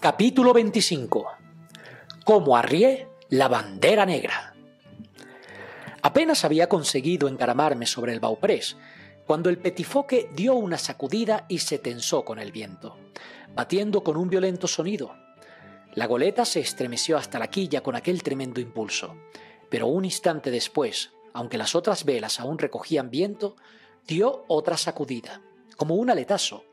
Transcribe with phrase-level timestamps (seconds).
[0.00, 1.26] Capítulo 25.
[2.24, 4.54] Cómo arrié la bandera negra.
[6.00, 8.78] Apenas había conseguido encaramarme sobre el bauprés
[9.26, 12.96] cuando el petifoque dio una sacudida y se tensó con el viento,
[13.54, 15.14] batiendo con un violento sonido.
[15.92, 19.16] La goleta se estremeció hasta la quilla con aquel tremendo impulso,
[19.68, 23.54] pero un instante después, aunque las otras velas aún recogían viento,
[24.06, 25.42] dio otra sacudida,
[25.76, 26.64] como un aletazo,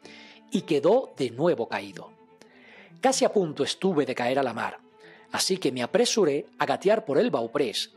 [0.50, 2.17] y quedó de nuevo caído.
[3.02, 4.80] Casi a punto estuve de caer a la mar,
[5.32, 7.94] así que me apresuré a gatear por el bauprés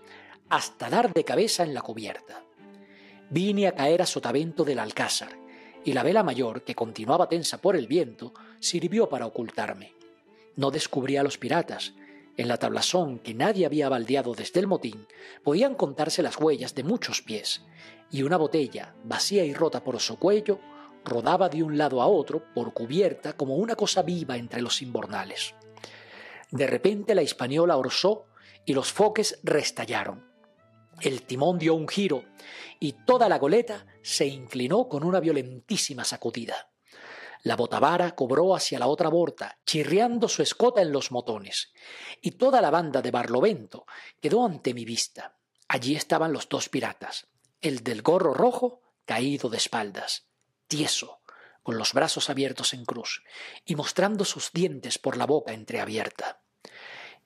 [0.50, 2.42] hasta dar de cabeza en la cubierta.
[3.30, 5.38] Vine a caer a sotavento del alcázar,
[5.84, 9.94] y la vela mayor, que continuaba tensa por el viento, sirvió para ocultarme.
[10.56, 11.94] No descubrí a los piratas.
[12.36, 15.06] En la tablazón que nadie había baldeado desde el motín,
[15.44, 17.62] podían contarse las huellas de muchos pies,
[18.10, 20.58] y una botella, vacía y rota por su cuello,
[21.04, 25.54] rodaba de un lado a otro por cubierta como una cosa viva entre los imbornales.
[26.50, 28.26] De repente la hispaniola orzó
[28.64, 30.28] y los foques restallaron.
[31.00, 32.24] El timón dio un giro
[32.78, 36.70] y toda la goleta se inclinó con una violentísima sacudida.
[37.42, 41.72] La botavara cobró hacia la otra borda, chirriando su escota en los motones,
[42.20, 43.86] y toda la banda de Barlovento
[44.20, 45.38] quedó ante mi vista.
[45.66, 47.28] Allí estaban los dos piratas,
[47.62, 50.29] el del gorro rojo caído de espaldas,
[50.70, 51.20] tieso,
[51.62, 53.22] con los brazos abiertos en cruz,
[53.66, 56.40] y mostrando sus dientes por la boca entreabierta.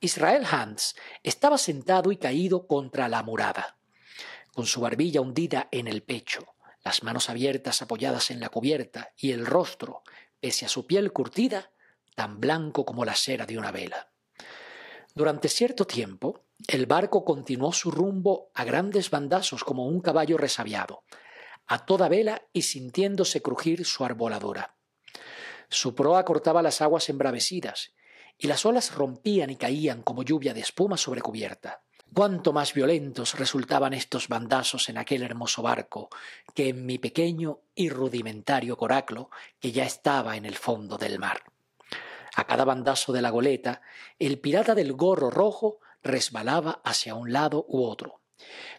[0.00, 3.78] Israel Hans estaba sentado y caído contra la murada,
[4.52, 9.32] con su barbilla hundida en el pecho, las manos abiertas apoyadas en la cubierta y
[9.32, 10.02] el rostro,
[10.40, 11.70] pese a su piel curtida,
[12.14, 14.10] tan blanco como la cera de una vela.
[15.14, 21.04] Durante cierto tiempo, el barco continuó su rumbo a grandes bandazos como un caballo resabiado,
[21.66, 24.76] a toda vela y sintiéndose crujir su arboladora.
[25.68, 27.94] Su proa cortaba las aguas embravecidas,
[28.38, 31.82] y las olas rompían y caían como lluvia de espuma sobre cubierta.
[32.12, 36.10] Cuánto más violentos resultaban estos bandazos en aquel hermoso barco
[36.54, 41.42] que en mi pequeño y rudimentario coraclo que ya estaba en el fondo del mar.
[42.36, 43.80] A cada bandazo de la goleta,
[44.18, 48.20] el pirata del gorro rojo resbalaba hacia un lado u otro.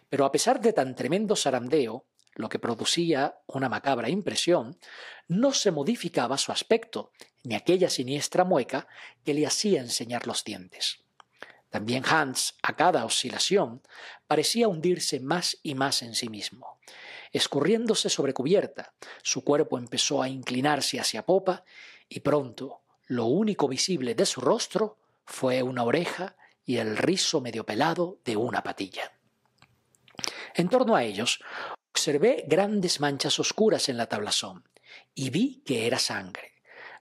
[0.08, 4.78] Pero a pesar de tan tremendo zarandeo, lo que producía una macabra impresión,
[5.26, 7.10] no se modificaba su aspecto,
[7.42, 8.86] ni aquella siniestra mueca
[9.24, 11.00] que le hacía enseñar los dientes.
[11.70, 13.82] También Hans, a cada oscilación,
[14.26, 16.78] parecía hundirse más y más en sí mismo.
[17.32, 21.64] Escurriéndose sobre cubierta, su cuerpo empezó a inclinarse hacia popa
[22.08, 27.64] y pronto lo único visible de su rostro fue una oreja y el rizo medio
[27.64, 29.12] pelado de una patilla.
[30.54, 31.40] En torno a ellos
[32.06, 34.62] observé grandes manchas oscuras en la tablazón
[35.12, 36.52] y vi que era sangre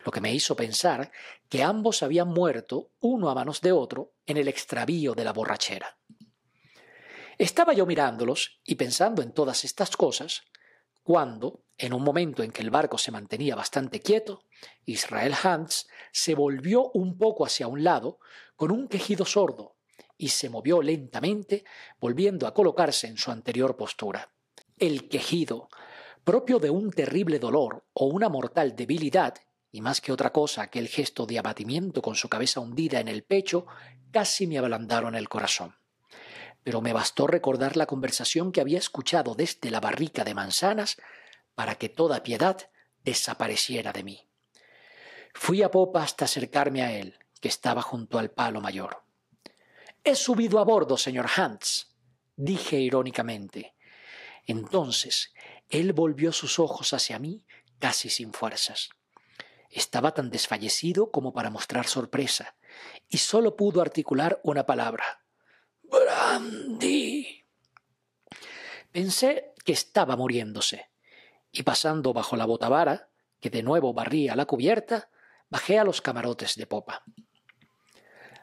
[0.04, 1.12] lo que me hizo pensar
[1.48, 6.00] que ambos habían muerto uno a manos de otro en el extravío de la borrachera.
[7.38, 10.42] Estaba yo mirándolos y pensando en todas estas cosas,
[11.04, 14.42] cuando, en un momento en que el barco se mantenía bastante quieto,
[14.86, 18.18] Israel Hans se volvió un poco hacia un lado
[18.56, 19.76] con un quejido sordo
[20.18, 21.64] y se movió lentamente,
[22.00, 24.32] volviendo a colocarse en su anterior postura.
[24.78, 25.70] El quejido,
[26.26, 29.36] propio de un terrible dolor o una mortal debilidad,
[29.72, 33.24] y más que otra cosa aquel gesto de abatimiento con su cabeza hundida en el
[33.24, 33.68] pecho,
[34.12, 35.76] casi me ablandaron el corazón.
[36.64, 40.98] Pero me bastó recordar la conversación que había escuchado desde la barrica de manzanas
[41.54, 42.70] para que toda piedad
[43.06, 44.28] desapareciera de mí.
[45.34, 49.04] Fui a popa hasta acercarme a él, que estaba junto al palo mayor.
[50.04, 51.96] He subido a bordo, señor Hans,
[52.36, 53.75] dije irónicamente.
[54.46, 55.34] Entonces
[55.70, 57.44] él volvió sus ojos hacia mí
[57.80, 58.90] casi sin fuerzas.
[59.70, 62.56] Estaba tan desfallecido como para mostrar sorpresa,
[63.10, 65.26] y solo pudo articular una palabra.
[65.84, 67.46] Brandy.
[68.92, 70.90] Pensé que estaba muriéndose,
[71.52, 73.10] y pasando bajo la botavara,
[73.42, 75.10] que de nuevo barría la cubierta,
[75.50, 77.04] bajé a los camarotes de popa.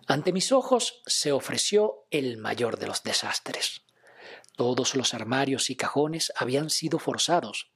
[0.06, 3.81] Ante mis ojos se ofreció el mayor de los desastres.
[4.56, 7.72] Todos los armarios y cajones habían sido forzados,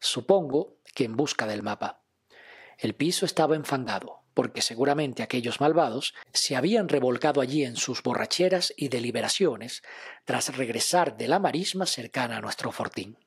[0.00, 2.02] supongo que en busca del mapa.
[2.78, 8.72] El piso estaba enfangado, porque seguramente aquellos malvados se habían revolcado allí en sus borracheras
[8.76, 9.82] y deliberaciones
[10.24, 13.18] tras regresar de la marisma cercana a nuestro fortín.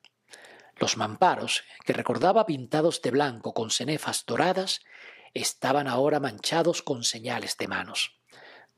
[0.77, 4.81] Los mamparos, que recordaba pintados de blanco con cenefas doradas,
[5.33, 8.18] estaban ahora manchados con señales de manos.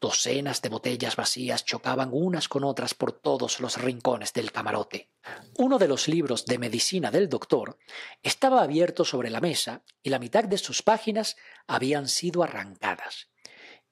[0.01, 5.11] Docenas de botellas vacías chocaban unas con otras por todos los rincones del camarote.
[5.59, 7.77] Uno de los libros de medicina del doctor
[8.23, 11.37] estaba abierto sobre la mesa y la mitad de sus páginas
[11.67, 13.29] habían sido arrancadas,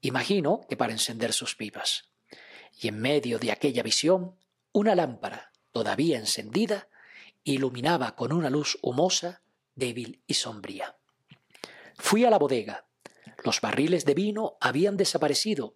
[0.02, 2.10] imagino que para encender sus pipas.
[2.74, 4.36] Y en medio de aquella visión,
[4.72, 6.88] una lámpara, todavía encendida,
[7.44, 9.44] iluminaba con una luz humosa,
[9.76, 10.98] débil y sombría.
[11.98, 12.89] Fui a la bodega.
[13.44, 15.76] Los barriles de vino habían desaparecido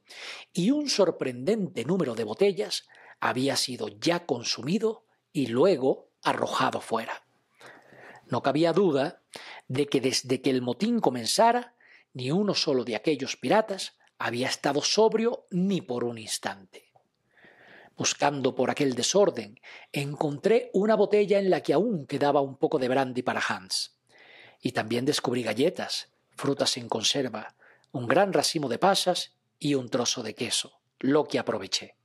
[0.52, 2.88] y un sorprendente número de botellas
[3.20, 7.26] había sido ya consumido y luego arrojado fuera.
[8.28, 9.22] No cabía duda
[9.68, 11.76] de que desde que el motín comenzara,
[12.14, 16.92] ni uno solo de aquellos piratas había estado sobrio ni por un instante.
[17.96, 19.60] Buscando por aquel desorden,
[19.92, 23.98] encontré una botella en la que aún quedaba un poco de brandy para Hans.
[24.62, 27.56] Y también descubrí galletas, frutas en conserva,
[27.92, 31.96] un gran racimo de pasas y un trozo de queso, lo que aproveché.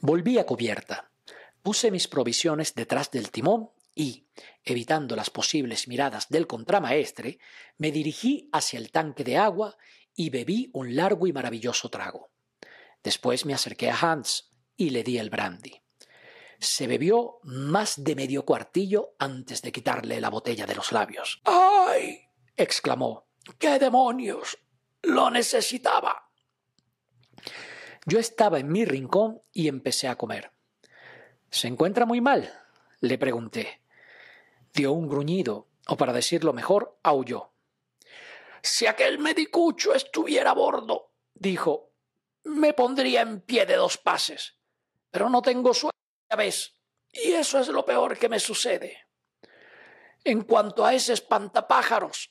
[0.00, 1.10] Volví a cubierta,
[1.62, 4.26] puse mis provisiones detrás del timón y,
[4.64, 7.38] evitando las posibles miradas del contramaestre,
[7.76, 9.76] me dirigí hacia el tanque de agua
[10.14, 12.30] y bebí un largo y maravilloso trago.
[13.02, 15.82] Después me acerqué a Hans, y le di el brandy.
[16.60, 21.40] Se bebió más de medio cuartillo antes de quitarle la botella de los labios.
[21.44, 22.20] ¡Ay!
[22.56, 23.27] exclamó.
[23.58, 24.58] ¡Qué demonios!
[25.02, 26.30] Lo necesitaba.
[28.04, 30.50] Yo estaba en mi rincón y empecé a comer.
[31.50, 32.52] ¿Se encuentra muy mal?
[33.00, 33.80] le pregunté.
[34.74, 37.52] Dio un gruñido, o para decirlo mejor, aulló.
[38.60, 41.92] Si aquel medicucho estuviera a bordo, dijo,
[42.44, 44.58] me pondría en pie de dos pases
[45.10, 45.98] pero no tengo suerte,
[46.36, 46.74] ves,
[47.12, 49.06] y eso es lo peor que me sucede.
[50.24, 52.30] En cuanto a ese espantapájaros,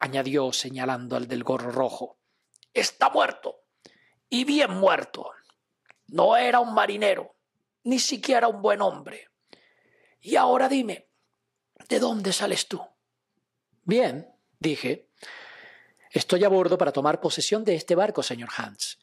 [0.00, 2.18] añadió señalando al del gorro rojo,
[2.74, 3.62] está muerto,
[4.28, 5.30] y bien muerto.
[6.08, 7.36] No era un marinero,
[7.84, 9.28] ni siquiera un buen hombre.
[10.20, 11.08] Y ahora dime,
[11.88, 12.80] ¿de dónde sales tú?
[13.84, 15.08] Bien, dije.
[16.10, 18.98] Estoy a bordo para tomar posesión de este barco, señor Hans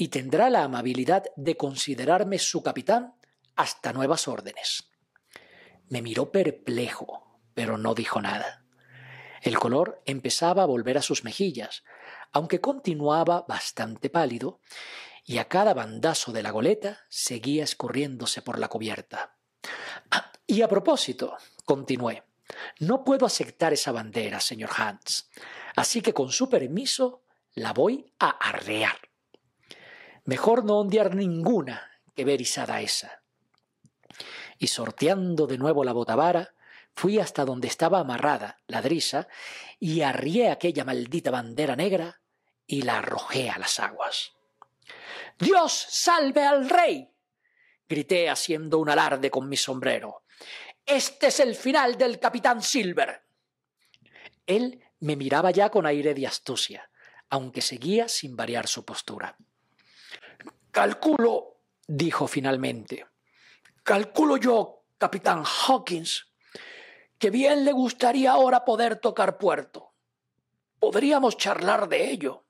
[0.00, 3.14] y tendrá la amabilidad de considerarme su capitán
[3.56, 4.92] hasta nuevas órdenes.
[5.88, 8.64] Me miró perplejo, pero no dijo nada.
[9.42, 11.84] El color empezaba a volver a sus mejillas,
[12.32, 14.60] aunque continuaba bastante pálido,
[15.24, 19.36] y a cada bandazo de la goleta seguía escurriéndose por la cubierta.
[20.10, 22.24] Ah, y a propósito, continué,
[22.80, 25.28] no puedo aceptar esa bandera, señor Hans,
[25.76, 27.22] así que con su permiso
[27.54, 28.96] la voy a arrear.
[30.24, 33.22] Mejor no ondear ninguna que ver izada esa.
[34.58, 36.54] Y sorteando de nuevo la botavara,
[36.94, 39.28] fui hasta donde estaba amarrada la drisa
[39.78, 42.20] y arrié aquella maldita bandera negra
[42.66, 44.32] y la arrojé a las aguas.
[45.38, 47.08] Dios salve al rey.
[47.88, 50.24] grité haciendo un alarde con mi sombrero.
[50.84, 53.22] Este es el final del capitán Silver.
[54.46, 56.90] Él me miraba ya con aire de astucia,
[57.30, 59.36] aunque seguía sin variar su postura.
[60.70, 63.06] Calculo, dijo finalmente,
[63.82, 66.28] calculo yo, capitán Hawkins,
[67.18, 69.94] que bien le gustaría ahora poder tocar puerto.
[70.78, 72.46] Podríamos charlar de ello.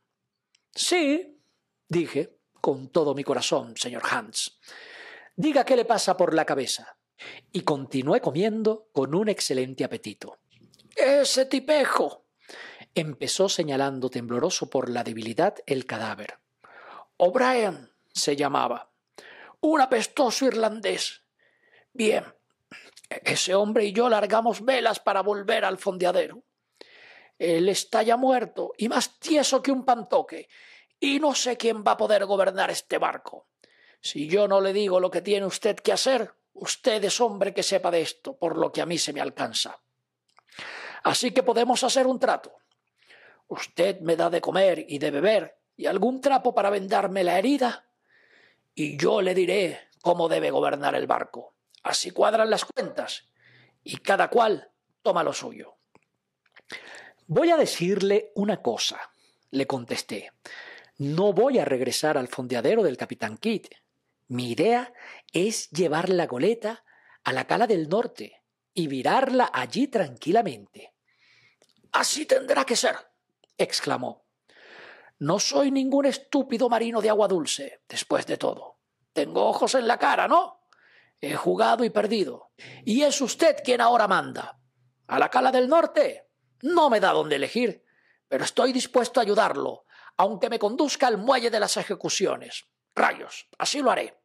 [0.74, 1.40] Sí,
[1.88, 4.58] dije, con todo mi corazón, señor Hans.
[5.34, 6.98] Diga qué le pasa por la cabeza.
[7.52, 10.38] Y continué comiendo con un excelente apetito.
[10.94, 12.26] Ese tipejo.
[12.94, 16.40] empezó señalando tembloroso por la debilidad el cadáver.
[17.16, 18.90] O'Brien, se llamaba.
[19.60, 21.22] Un apestoso irlandés.
[21.92, 22.24] Bien,
[23.08, 26.42] ese hombre y yo largamos velas para volver al fondeadero.
[27.38, 30.48] Él está ya muerto y más tieso que un pantoque,
[31.00, 33.46] y no sé quién va a poder gobernar este barco.
[34.00, 37.62] Si yo no le digo lo que tiene usted que hacer, usted es hombre que
[37.62, 39.80] sepa de esto, por lo que a mí se me alcanza.
[41.04, 42.56] Así que podemos hacer un trato.
[43.46, 47.88] Usted me da de comer y de beber y algún trapo para vendarme la herida,
[48.74, 51.54] y yo le diré cómo debe gobernar el barco.
[51.82, 53.28] Así cuadran las cuentas
[53.82, 54.70] y cada cual
[55.02, 55.76] toma lo suyo.
[57.26, 59.00] Voy a decirle una cosa,
[59.50, 60.32] le contesté.
[60.98, 63.66] No voy a regresar al fondeadero del capitán Kidd.
[64.28, 64.92] Mi idea
[65.32, 66.84] es llevar la goleta
[67.24, 68.42] a la cala del norte
[68.74, 70.94] y virarla allí tranquilamente.
[71.92, 72.96] Así tendrá que ser,
[73.56, 74.24] exclamó.
[75.18, 78.78] No soy ningún estúpido marino de agua dulce, después de todo.
[79.12, 80.57] Tengo ojos en la cara, ¿no?
[81.20, 82.52] He jugado y perdido.
[82.84, 84.60] Y es usted quien ahora manda.
[85.06, 86.28] A la cala del norte.
[86.62, 87.84] No me da dónde elegir,
[88.28, 89.84] pero estoy dispuesto a ayudarlo,
[90.16, 92.66] aunque me conduzca al muelle de las ejecuciones.
[92.94, 94.18] Rayos, así lo haré.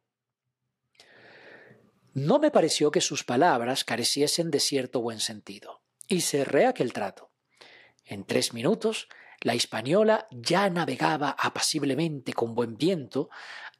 [2.12, 7.32] No me pareció que sus palabras careciesen de cierto buen sentido, y cerré aquel trato.
[8.04, 9.08] En tres minutos
[9.40, 13.30] la Hispaniola ya navegaba apaciblemente con buen viento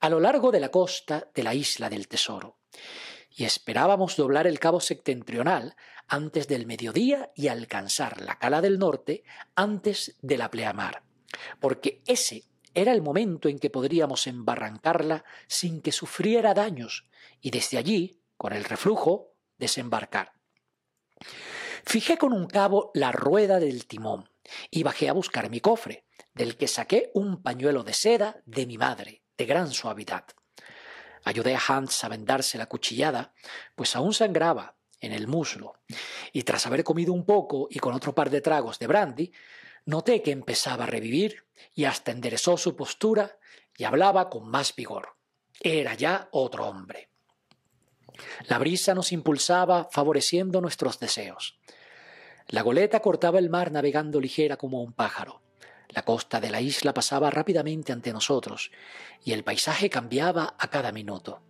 [0.00, 2.58] a lo largo de la costa de la isla del Tesoro,
[3.36, 5.76] y esperábamos doblar el cabo septentrional
[6.06, 11.02] antes del mediodía y alcanzar la cala del norte antes de la pleamar,
[11.60, 17.06] porque ese era el momento en que podríamos embarrancarla sin que sufriera daños
[17.40, 20.32] y desde allí, con el reflujo, desembarcar.
[21.84, 24.28] Fijé con un cabo la rueda del timón
[24.70, 28.78] y bajé a buscar mi cofre, del que saqué un pañuelo de seda de mi
[28.78, 30.24] madre, de gran suavidad.
[31.24, 33.32] Ayudé a Hans a vendarse la cuchillada,
[33.74, 35.74] pues aún sangraba en el muslo,
[36.32, 39.32] y tras haber comido un poco y con otro par de tragos de brandy,
[39.86, 43.38] noté que empezaba a revivir y hasta enderezó su postura
[43.76, 45.16] y hablaba con más vigor.
[45.60, 47.10] Era ya otro hombre.
[48.46, 51.58] La brisa nos impulsaba favoreciendo nuestros deseos.
[52.48, 55.40] La goleta cortaba el mar navegando ligera como un pájaro.
[55.88, 58.70] La costa de la isla pasaba rápidamente ante nosotros
[59.24, 61.42] y el paisaje cambiaba a cada minuto.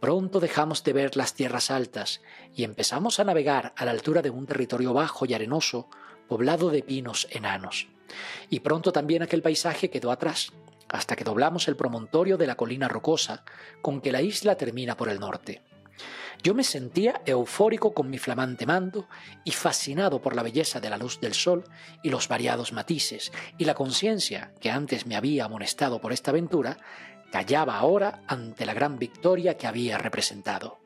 [0.00, 2.22] Pronto dejamos de ver las tierras altas
[2.54, 5.88] y empezamos a navegar a la altura de un territorio bajo y arenoso
[6.28, 7.88] poblado de pinos enanos.
[8.50, 10.52] Y pronto también aquel paisaje quedó atrás,
[10.88, 13.44] hasta que doblamos el promontorio de la colina rocosa
[13.80, 15.62] con que la isla termina por el norte.
[16.42, 19.08] Yo me sentía eufórico con mi flamante mando
[19.44, 21.64] y fascinado por la belleza de la luz del sol
[22.02, 26.78] y los variados matices, y la conciencia que antes me había amonestado por esta aventura,
[27.30, 30.78] callaba ahora ante la gran victoria que había representado.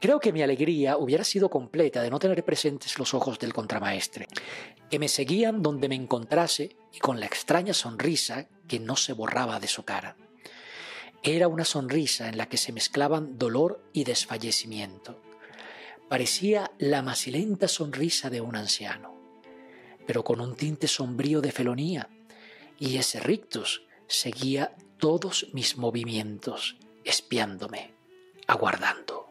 [0.00, 4.28] Creo que mi alegría hubiera sido completa de no tener presentes los ojos del contramaestre,
[4.90, 9.58] que me seguían donde me encontrase y con la extraña sonrisa que no se borraba
[9.58, 10.16] de su cara.
[11.28, 15.20] Era una sonrisa en la que se mezclaban dolor y desfallecimiento.
[16.08, 19.12] Parecía la macilenta sonrisa de un anciano,
[20.06, 22.08] pero con un tinte sombrío de felonía,
[22.78, 27.90] y ese rictus seguía todos mis movimientos, espiándome,
[28.46, 29.26] aguardando.